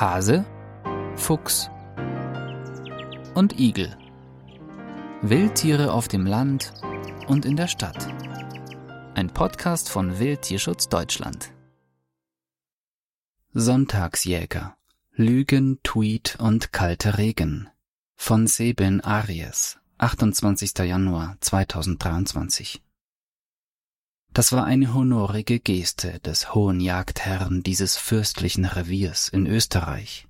[0.00, 0.46] Hase,
[1.16, 1.70] Fuchs
[3.34, 3.96] und Igel.
[5.22, 6.72] Wildtiere auf dem Land
[7.26, 8.06] und in der Stadt.
[9.16, 11.52] Ein Podcast von Wildtierschutz Deutschland.
[13.54, 14.76] Sonntagsjäger.
[15.14, 17.68] Lügen, Tweet und kalter Regen.
[18.14, 19.78] Von Sebin Aries.
[19.98, 20.78] 28.
[20.78, 22.80] Januar 2023.
[24.38, 30.28] Das war eine honorige Geste des hohen Jagdherrn dieses fürstlichen Reviers in Österreich.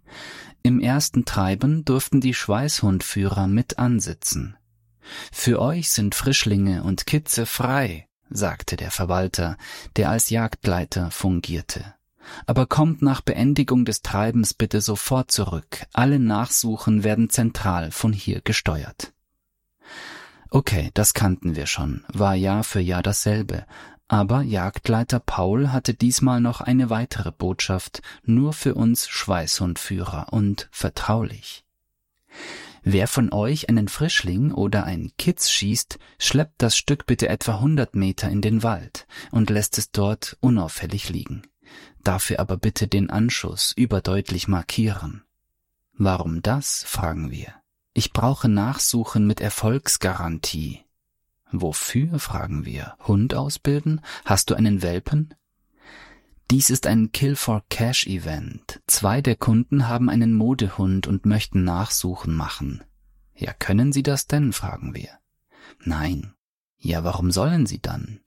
[0.63, 4.57] Im ersten Treiben durften die Schweißhundführer mit ansitzen.
[5.31, 9.59] Für euch sind Frischlinge und Kitze frei, sagte der Verwalter,
[9.97, 11.85] der als Jagdleiter fungierte.
[12.47, 15.85] Aber kommt nach Beendigung des Treibens bitte sofort zurück.
[15.93, 19.13] Alle Nachsuchen werden zentral von hier gesteuert.
[20.51, 23.67] Okay, das kannten wir schon, war Jahr für Jahr dasselbe,
[24.09, 31.65] aber Jagdleiter Paul hatte diesmal noch eine weitere Botschaft, nur für uns Schweißhundführer und vertraulich.
[32.83, 37.95] Wer von euch einen Frischling oder ein Kitz schießt, schleppt das Stück bitte etwa hundert
[37.95, 41.43] Meter in den Wald und lässt es dort unauffällig liegen.
[42.03, 45.23] Dafür aber bitte den Anschuss überdeutlich markieren.
[45.93, 47.53] Warum das, fragen wir.
[47.93, 50.85] Ich brauche Nachsuchen mit Erfolgsgarantie.
[51.51, 52.95] Wofür, fragen wir.
[53.01, 54.01] Hund ausbilden?
[54.25, 55.35] Hast du einen Welpen?
[56.51, 58.81] Dies ist ein Kill for Cash Event.
[58.87, 62.83] Zwei der Kunden haben einen Modehund und möchten Nachsuchen machen.
[63.35, 64.53] Ja, können sie das denn?
[64.53, 65.11] fragen wir.
[65.85, 66.33] Nein.
[66.79, 68.21] Ja, warum sollen sie dann?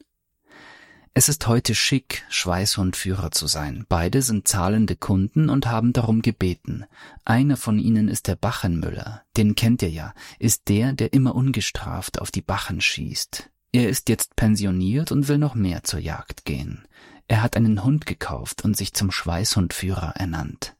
[1.13, 3.85] Es ist heute schick, Schweißhundführer zu sein.
[3.89, 6.85] Beide sind zahlende Kunden und haben darum gebeten.
[7.25, 9.23] Einer von ihnen ist der Bachenmüller.
[9.35, 10.13] Den kennt ihr ja.
[10.39, 13.49] Ist der, der immer ungestraft auf die Bachen schießt.
[13.73, 16.87] Er ist jetzt pensioniert und will noch mehr zur Jagd gehen.
[17.27, 20.77] Er hat einen Hund gekauft und sich zum Schweißhundführer ernannt.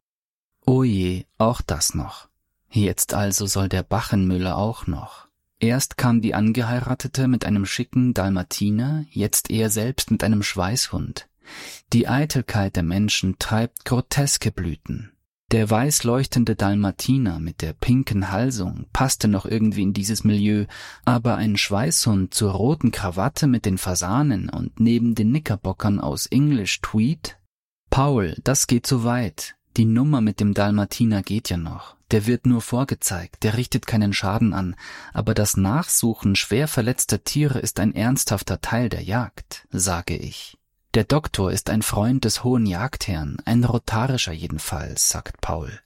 [0.65, 2.29] Oh je, auch das noch.
[2.69, 5.27] Jetzt also soll der Bachenmüller auch noch.
[5.61, 11.29] Erst kam die Angeheiratete mit einem schicken Dalmatiner, jetzt er selbst mit einem Schweißhund.
[11.93, 15.11] Die Eitelkeit der Menschen treibt groteske Blüten.
[15.51, 20.65] Der weiß leuchtende Dalmatiner mit der pinken Halsung passte noch irgendwie in dieses Milieu,
[21.05, 26.81] aber ein Schweißhund zur roten Krawatte mit den Fasanen und neben den Knickerbockern aus English
[26.81, 27.37] Tweed?
[27.91, 29.55] Paul, das geht zu weit.
[29.77, 31.97] Die Nummer mit dem Dalmatiner geht ja noch.
[32.11, 34.75] Der wird nur vorgezeigt, der richtet keinen Schaden an,
[35.13, 40.57] aber das Nachsuchen schwer verletzter Tiere ist ein ernsthafter Teil der Jagd, sage ich.
[40.93, 45.79] Der Doktor ist ein Freund des hohen Jagdherrn, ein rotarischer jedenfalls, sagt Paul.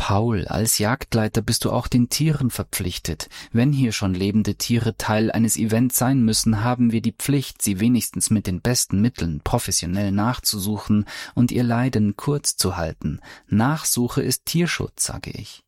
[0.00, 3.28] Paul, als Jagdleiter bist du auch den Tieren verpflichtet.
[3.52, 7.80] Wenn hier schon lebende Tiere Teil eines Events sein müssen, haben wir die Pflicht, sie
[7.80, 13.20] wenigstens mit den besten Mitteln professionell nachzusuchen und ihr Leiden kurz zu halten.
[13.46, 15.64] Nachsuche ist Tierschutz, sage ich.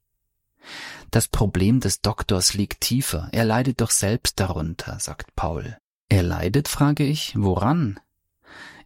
[1.11, 3.29] Das Problem des Doktors liegt tiefer.
[3.33, 5.77] Er leidet doch selbst darunter, sagt Paul.
[6.09, 7.35] Er leidet, frage ich.
[7.37, 8.01] Woran?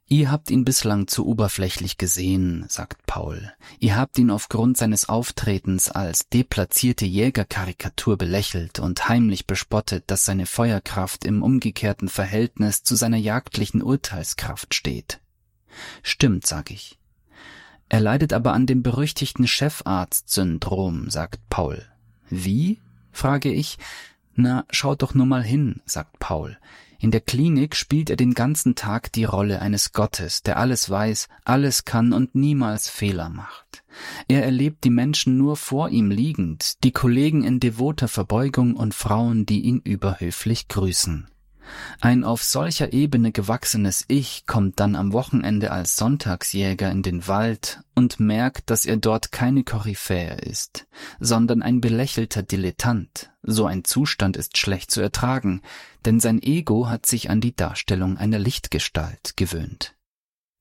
[0.09, 3.53] Ihr habt ihn bislang zu oberflächlich gesehen, sagt Paul.
[3.81, 10.47] Ihr habt ihn aufgrund seines Auftretens als deplatzierte Jägerkarikatur belächelt und heimlich bespottet, dass seine
[10.47, 15.21] Feuerkraft im umgekehrten Verhältnis zu seiner jagdlichen Urteilskraft steht.
[16.05, 17.01] Stimmt, sag ich.
[17.89, 21.85] Er leidet aber an dem berüchtigten Chefarzt-Syndrom, sagt Paul.
[22.31, 22.81] Wie?
[23.11, 23.77] frage ich.
[24.37, 26.59] Na, schaut doch nur mal hin, sagt Paul.
[26.99, 31.29] In der Klinik spielt er den ganzen Tag die Rolle eines Gottes, der alles weiß,
[31.45, 33.85] alles kann und niemals Fehler macht.
[34.29, 39.47] Er erlebt die Menschen nur vor ihm liegend, die Kollegen in devoter Verbeugung und Frauen,
[39.47, 41.29] die ihn überhöflich grüßen.
[42.01, 47.81] Ein auf solcher Ebene gewachsenes Ich kommt dann am Wochenende als Sonntagsjäger in den Wald
[47.95, 50.87] und merkt, dass er dort keine Koryphäe ist,
[51.21, 53.31] sondern ein belächelter Dilettant.
[53.43, 55.63] So ein Zustand ist schlecht zu ertragen,
[56.05, 59.95] denn sein Ego hat sich an die Darstellung einer Lichtgestalt gewöhnt.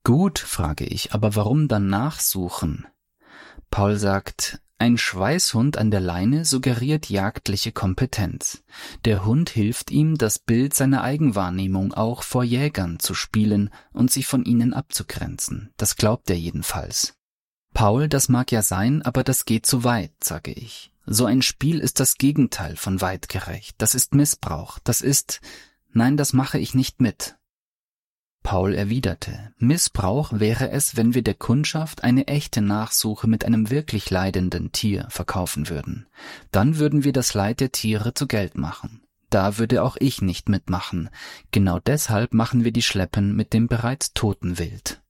[0.04, 2.86] Gut, frage ich, aber warum dann nachsuchen?
[3.72, 8.64] Paul sagt, ein Schweißhund an der Leine suggeriert jagdliche Kompetenz.
[9.06, 14.28] Der Hund hilft ihm, das Bild seiner Eigenwahrnehmung auch vor Jägern zu spielen und sich
[14.28, 15.72] von ihnen abzugrenzen.
[15.78, 17.16] Das glaubt er jedenfalls.
[17.74, 20.92] Paul, das mag ja sein, aber das geht zu weit, sage ich.
[21.06, 23.76] So ein Spiel ist das Gegenteil von weitgerecht.
[23.78, 24.80] Das ist Missbrauch.
[24.80, 25.40] Das ist,
[25.94, 27.36] nein, das mache ich nicht mit.
[28.46, 34.12] Paul erwiderte, Missbrauch wäre es, wenn wir der Kundschaft eine echte Nachsuche mit einem wirklich
[34.12, 36.06] leidenden Tier verkaufen würden.
[36.52, 39.02] Dann würden wir das Leid der Tiere zu Geld machen.
[39.32, 41.10] Da würde auch ich nicht mitmachen.
[41.50, 45.02] Genau deshalb machen wir die Schleppen mit dem bereits toten Wild.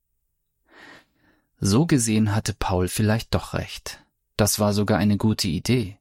[1.60, 4.00] So gesehen hatte Paul vielleicht doch recht.
[4.38, 6.00] Das war sogar eine gute Idee.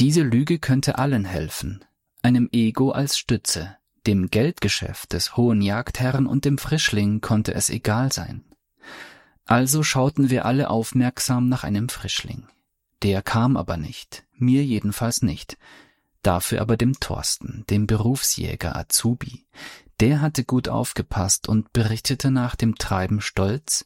[0.00, 1.84] Diese Lüge könnte allen helfen.
[2.20, 3.77] Einem Ego als Stütze,
[4.08, 8.42] dem Geldgeschäft des hohen Jagdherrn und dem Frischling konnte es egal sein.
[9.44, 12.46] Also schauten wir alle aufmerksam nach einem Frischling.
[13.02, 15.58] Der kam aber nicht, mir jedenfalls nicht,
[16.22, 19.46] dafür aber dem Thorsten, dem Berufsjäger Azubi.
[20.00, 23.84] Der hatte gut aufgepasst und berichtete nach dem Treiben stolz,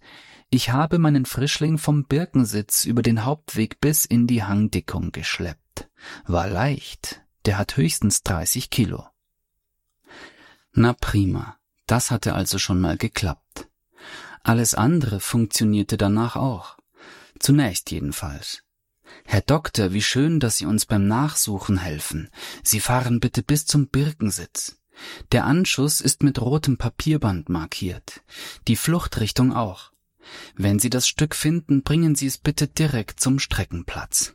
[0.51, 5.89] ich habe meinen Frischling vom Birkensitz über den Hauptweg bis in die Hangdickung geschleppt.
[6.27, 9.07] War leicht, der hat höchstens 30 Kilo.
[10.75, 13.69] Na prima, das hatte also schon mal geklappt.
[14.43, 16.77] Alles andere funktionierte danach auch.
[17.39, 18.63] Zunächst jedenfalls.
[19.25, 22.31] Herr Doktor, wie schön, dass Sie uns beim Nachsuchen helfen.
[22.63, 24.79] Sie fahren bitte bis zum Birkensitz.
[25.33, 28.23] Der Anschuss ist mit rotem Papierband markiert.
[28.69, 29.93] Die Fluchtrichtung auch.
[30.55, 34.35] Wenn Sie das Stück finden, bringen Sie es bitte direkt zum Streckenplatz.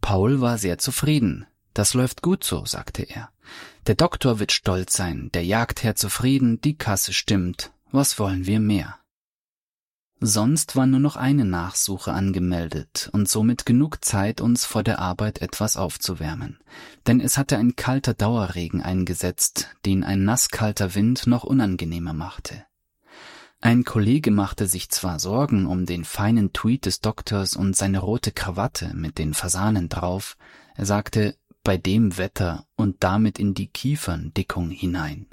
[0.00, 1.46] Paul war sehr zufrieden.
[1.74, 3.30] Das läuft gut so, sagte er.
[3.86, 7.72] Der Doktor wird stolz sein, der Jagdherr zufrieden, die Kasse stimmt.
[7.90, 8.96] Was wollen wir mehr?
[10.20, 15.42] Sonst war nur noch eine Nachsuche angemeldet und somit genug Zeit, uns vor der Arbeit
[15.42, 16.58] etwas aufzuwärmen.
[17.06, 22.64] Denn es hatte ein kalter Dauerregen eingesetzt, den ein nasskalter Wind noch unangenehmer machte.
[23.60, 28.30] Ein Kollege machte sich zwar Sorgen um den feinen Tweet des Doktors und seine rote
[28.30, 30.36] Krawatte mit den Fasanen drauf,
[30.76, 35.26] er sagte, bei dem Wetter und damit in die Kieferndickung hinein.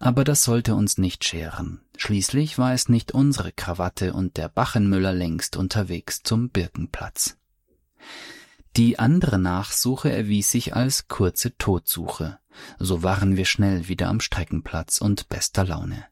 [0.00, 1.80] Aber das sollte uns nicht scheren.
[1.96, 7.38] Schließlich war es nicht unsere Krawatte und der Bachenmüller längst unterwegs zum Birkenplatz.
[8.76, 12.38] Die andere Nachsuche erwies sich als kurze Todsuche.
[12.78, 16.04] So waren wir schnell wieder am Streckenplatz und bester Laune.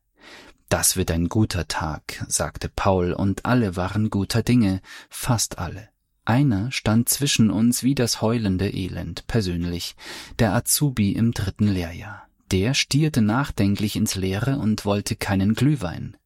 [0.68, 4.80] Das wird ein guter Tag, sagte Paul, und alle waren guter Dinge,
[5.10, 5.91] fast alle.
[6.24, 9.96] Einer stand zwischen uns wie das heulende Elend persönlich,
[10.38, 12.28] der Azubi im dritten Lehrjahr.
[12.52, 16.16] Der stierte nachdenklich ins Leere und wollte keinen Glühwein.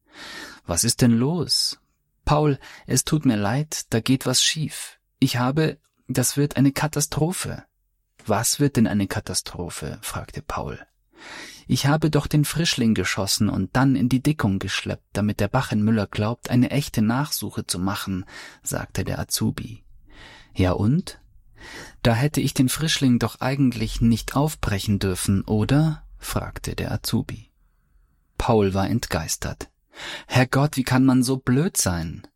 [0.67, 1.79] Was ist denn los?
[2.27, 4.99] Paul, es tut mir leid, da geht was schief.
[5.19, 5.79] Ich habe,
[6.09, 7.65] das wird eine Katastrophe.
[8.27, 9.99] Was wird denn eine Katastrophe?
[10.03, 10.79] fragte Paul.
[11.69, 16.07] Ich habe doch den Frischling geschossen und dann in die Dickung geschleppt, damit der Bachenmüller
[16.07, 18.27] glaubt, eine echte Nachsuche zu machen,
[18.63, 19.86] sagte der Azubi.
[20.57, 21.21] Ja und?
[22.03, 26.03] Da hätte ich den Frischling doch eigentlich nicht aufbrechen dürfen, oder?
[26.19, 27.51] fragte der Azubi.
[28.39, 29.71] Paul war entgeistert.
[30.27, 32.27] Herrgott, wie kann man so blöd sein?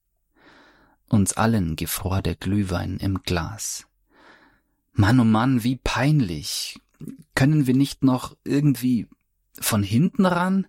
[1.09, 3.87] Uns allen gefror der Glühwein im Glas.
[4.93, 6.79] Mann, oh Mann, wie peinlich.
[7.35, 9.09] Können wir nicht noch irgendwie
[9.59, 10.67] von hinten ran?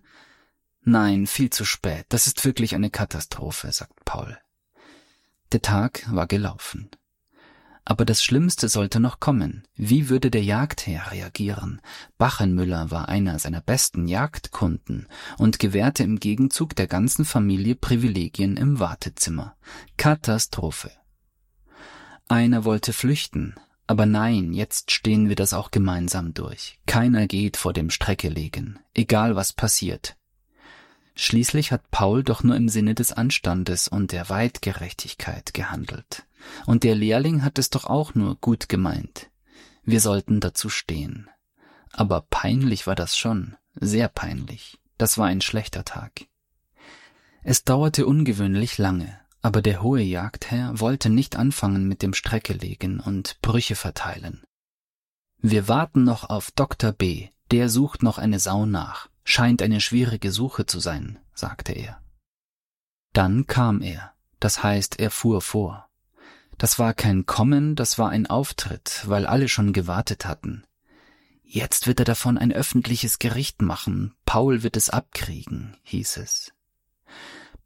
[0.84, 2.06] Nein, viel zu spät.
[2.08, 4.38] Das ist wirklich eine Katastrophe, sagt Paul.
[5.52, 6.90] Der Tag war gelaufen.
[7.84, 9.64] Aber das Schlimmste sollte noch kommen.
[9.74, 11.80] Wie würde der Jagdherr reagieren?
[12.16, 18.78] Bachenmüller war einer seiner besten Jagdkunden und gewährte im Gegenzug der ganzen Familie Privilegien im
[18.78, 19.56] Wartezimmer.
[19.96, 20.92] Katastrophe.
[22.28, 23.56] Einer wollte flüchten,
[23.88, 26.78] aber nein, jetzt stehen wir das auch gemeinsam durch.
[26.86, 30.16] Keiner geht vor dem Streckelegen, egal was passiert.
[31.14, 36.24] Schließlich hat Paul doch nur im Sinne des Anstandes und der Weitgerechtigkeit gehandelt.
[36.66, 39.30] Und der Lehrling hat es doch auch nur gut gemeint.
[39.84, 41.28] Wir sollten dazu stehen.
[41.92, 44.78] Aber peinlich war das schon, sehr peinlich.
[44.98, 46.26] Das war ein schlechter Tag.
[47.42, 53.40] Es dauerte ungewöhnlich lange, aber der hohe Jagdherr wollte nicht anfangen mit dem Streckelegen und
[53.42, 54.44] Brüche verteilen.
[55.38, 56.92] Wir warten noch auf Dr.
[56.92, 59.08] B., der sucht noch eine Sau nach.
[59.24, 62.00] Scheint eine schwierige Suche zu sein, sagte er.
[63.12, 65.88] Dann kam er, das heißt, er fuhr vor.
[66.62, 70.62] Das war kein Kommen, das war ein Auftritt, weil alle schon gewartet hatten.
[71.42, 76.52] Jetzt wird er davon ein öffentliches Gericht machen, Paul wird es abkriegen, hieß es.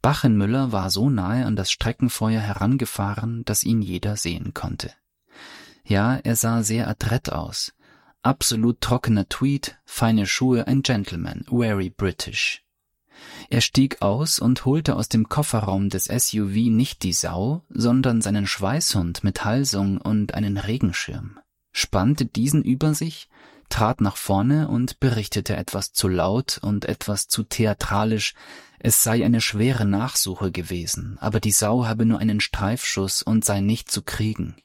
[0.01, 4.91] Bachenmüller war so nahe an das Streckenfeuer herangefahren, dass ihn jeder sehen konnte.
[5.85, 7.75] Ja, er sah sehr adrett aus.
[8.23, 12.63] Absolut trockener Tweed, feine Schuhe, ein Gentleman, very British.
[13.49, 18.47] Er stieg aus und holte aus dem Kofferraum des SUV nicht die Sau, sondern seinen
[18.47, 21.39] Schweißhund mit Halsung und einen Regenschirm,
[21.71, 23.29] spannte diesen über sich,
[23.69, 28.33] trat nach vorne und berichtete etwas zu laut und etwas zu theatralisch,
[28.79, 33.59] es sei eine schwere Nachsuche gewesen, aber die Sau habe nur einen Streifschuss und sei
[33.59, 34.55] nicht zu kriegen.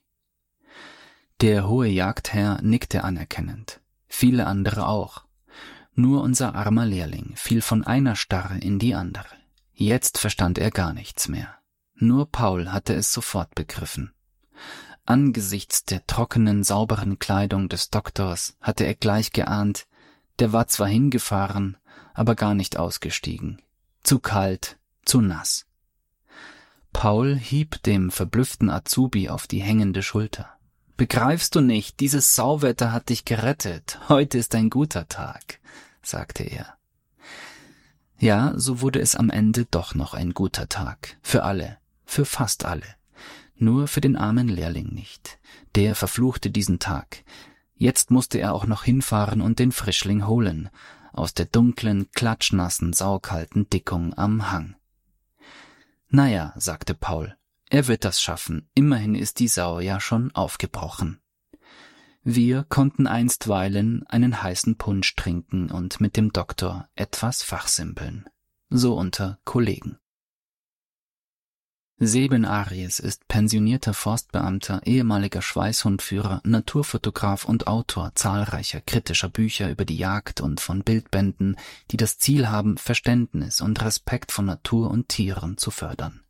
[1.40, 5.24] Der hohe Jagdherr nickte anerkennend, viele andere auch,
[5.94, 9.26] nur unser armer Lehrling fiel von einer Starre in die andere.
[9.74, 11.54] Jetzt verstand er gar nichts mehr.
[11.94, 14.12] Nur Paul hatte es sofort begriffen.
[15.04, 19.86] Angesichts der trockenen, sauberen Kleidung des Doktors hatte er gleich geahnt,
[20.38, 21.76] der war zwar hingefahren,
[22.14, 23.60] aber gar nicht ausgestiegen.
[24.02, 25.66] Zu kalt, zu nass.
[26.92, 30.56] Paul hieb dem verblüfften Azubi auf die hängende Schulter.
[30.96, 33.98] Begreifst du nicht, dieses Sauwetter hat dich gerettet.
[34.08, 35.58] Heute ist ein guter Tag,
[36.02, 36.76] sagte er.
[38.18, 41.16] Ja, so wurde es am Ende doch noch ein guter Tag.
[41.22, 41.78] Für alle.
[42.04, 42.86] Für fast alle.
[43.56, 45.38] Nur für den armen Lehrling nicht.
[45.74, 47.24] Der verfluchte diesen Tag.
[47.74, 50.70] Jetzt musste er auch noch hinfahren und den Frischling holen.
[51.12, 54.76] Aus der dunklen, klatschnassen, saukalten Dickung am Hang.
[56.08, 57.36] Naja, sagte Paul,
[57.72, 61.22] er wird das schaffen, immerhin ist die Sau ja schon aufgebrochen.
[62.22, 68.28] Wir konnten einstweilen einen heißen Punsch trinken und mit dem Doktor etwas fachsimpeln.
[68.68, 69.96] So unter Kollegen.
[71.96, 79.96] Seben Aries ist pensionierter Forstbeamter, ehemaliger Schweißhundführer, Naturfotograf und Autor zahlreicher kritischer Bücher über die
[79.96, 81.56] Jagd und von Bildbänden,
[81.90, 86.22] die das Ziel haben, Verständnis und Respekt von Natur und Tieren zu fördern.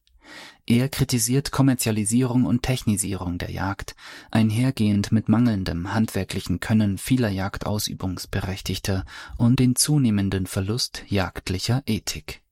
[0.66, 3.96] Er kritisiert Kommerzialisierung und Technisierung der Jagd,
[4.30, 9.04] einhergehend mit mangelndem handwerklichen Können vieler Jagdausübungsberechtigter
[9.36, 12.42] und den zunehmenden Verlust jagdlicher Ethik.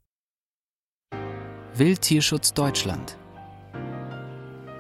[1.74, 3.16] Wildtierschutz Deutschland.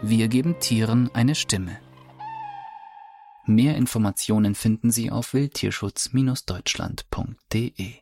[0.02, 1.78] Wir geben Tieren eine Stimme.
[3.46, 8.00] Mehr Informationen finden Sie auf wildtierschutz-deutschland.de